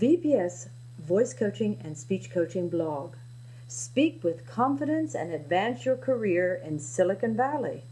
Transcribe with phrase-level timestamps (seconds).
[0.00, 0.68] VPS
[0.98, 3.16] Voice Coaching and Speech Coaching blog.
[3.68, 7.82] Speak with confidence and advance your career in Silicon Valley.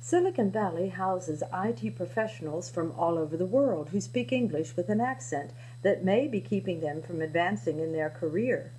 [0.00, 5.00] Silicon Valley houses IT professionals from all over the world who speak English with an
[5.00, 5.52] accent
[5.82, 8.72] that may be keeping them from advancing in their career.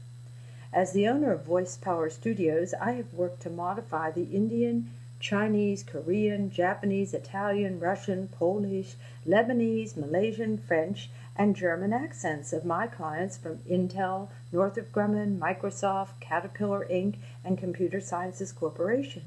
[0.73, 4.89] As the owner of Voice Power Studios, I have worked to modify the Indian,
[5.21, 8.95] Chinese, Korean, Japanese, Italian, Russian, Polish,
[9.25, 16.85] Lebanese, Malaysian, French, and German accents of my clients from Intel, Northrop Grumman, Microsoft, Caterpillar
[16.91, 17.15] Inc.,
[17.45, 19.23] and Computer Sciences Corporation.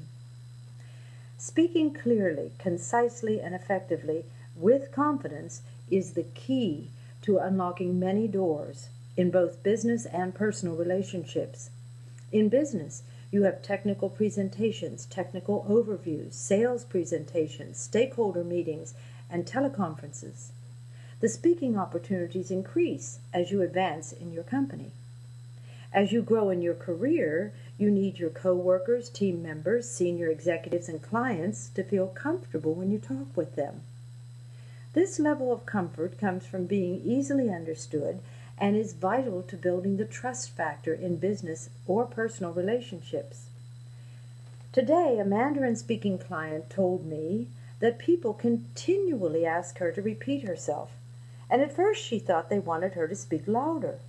[1.37, 4.25] Speaking clearly, concisely, and effectively
[4.55, 6.89] with confidence is the key
[7.21, 11.69] to unlocking many doors in both business and personal relationships.
[12.31, 13.03] In business,
[13.35, 18.93] you have technical presentations, technical overviews, sales presentations, stakeholder meetings,
[19.29, 20.51] and teleconferences.
[21.19, 24.91] The speaking opportunities increase as you advance in your company.
[25.91, 31.01] As you grow in your career, you need your coworkers, team members, senior executives, and
[31.01, 33.81] clients to feel comfortable when you talk with them.
[34.93, 38.21] This level of comfort comes from being easily understood
[38.57, 43.47] and is vital to building the trust factor in business or personal relationships.
[44.71, 47.47] Today, a Mandarin speaking client told me
[47.79, 50.91] that people continually ask her to repeat herself,
[51.49, 53.99] and at first she thought they wanted her to speak louder.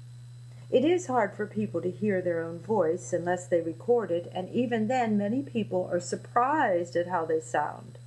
[0.70, 4.48] It is hard for people to hear their own voice unless they record it, and
[4.50, 7.98] even then, many people are surprised at how they sound.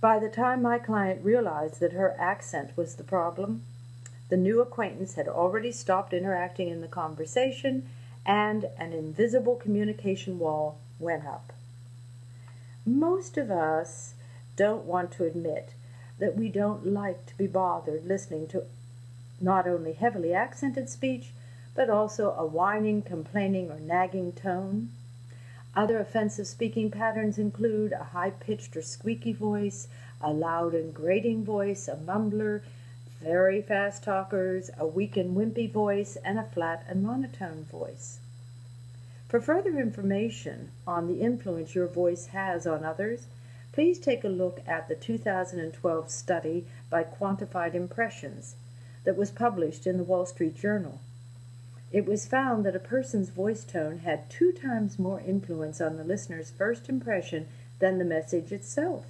[0.00, 3.62] By the time my client realized that her accent was the problem,
[4.32, 7.86] the new acquaintance had already stopped interacting in the conversation,
[8.24, 11.52] and an invisible communication wall went up.
[12.86, 14.14] Most of us
[14.56, 15.74] don't want to admit
[16.18, 18.62] that we don't like to be bothered listening to
[19.38, 21.32] not only heavily accented speech,
[21.74, 24.88] but also a whining, complaining, or nagging tone.
[25.76, 29.88] Other offensive speaking patterns include a high pitched or squeaky voice,
[30.22, 32.62] a loud and grating voice, a mumbler,
[33.22, 38.18] very fast talkers, a weak and wimpy voice, and a flat and monotone voice.
[39.28, 43.26] For further information on the influence your voice has on others,
[43.72, 48.56] please take a look at the 2012 study by Quantified Impressions
[49.04, 51.00] that was published in the Wall Street Journal.
[51.92, 56.04] It was found that a person's voice tone had two times more influence on the
[56.04, 59.06] listener's first impression than the message itself.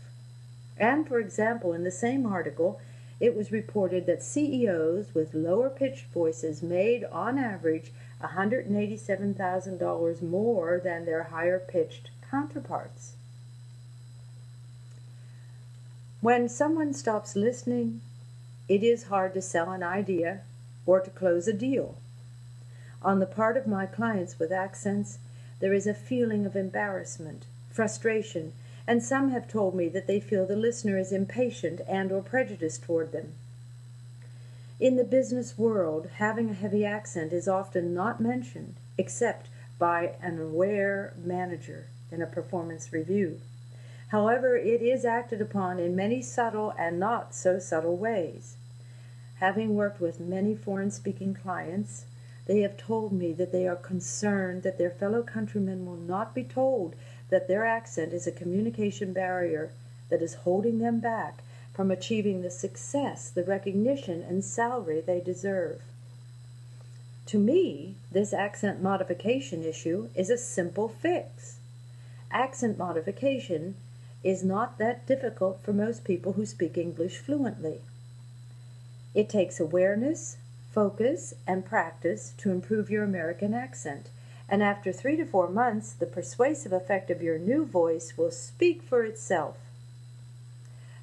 [0.77, 2.81] And, for example, in the same article,
[3.23, 11.05] it was reported that CEOs with lower pitched voices made, on average, $187,000 more than
[11.05, 13.13] their higher pitched counterparts.
[16.21, 18.01] When someone stops listening,
[18.69, 20.41] it is hard to sell an idea
[20.85, 21.95] or to close a deal.
[23.03, 25.19] On the part of my clients with accents,
[25.61, 28.53] there is a feeling of embarrassment, frustration,
[28.87, 32.83] and some have told me that they feel the listener is impatient and or prejudiced
[32.83, 33.33] toward them.
[34.81, 39.49] In the business world, having a heavy accent is often not mentioned except
[39.79, 43.41] by an aware manager in a performance review.
[44.09, 48.57] However, it is acted upon in many subtle and not so subtle ways.
[49.37, 52.05] Having worked with many foreign speaking clients,
[52.47, 56.45] they have told me that they are concerned that their fellow countrymen will not be
[56.45, 56.95] told
[57.33, 59.71] that their accent is a communication barrier
[60.11, 61.39] that is holding them back
[61.73, 65.81] from achieving the success, the recognition, and salary they deserve.
[67.27, 71.57] To me, this accent modification issue is a simple fix.
[72.31, 73.77] Accent modification
[74.23, 77.81] is not that difficult for most people who speak English fluently.
[79.15, 80.37] It takes awareness,
[80.71, 84.11] focus, and practice to improve your American accent
[84.53, 88.83] and after three to four months, the persuasive effect of your new voice will speak
[88.83, 89.57] for itself.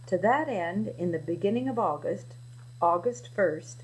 [0.05, 2.35] To that end, in the beginning of August,
[2.79, 3.77] August 1st,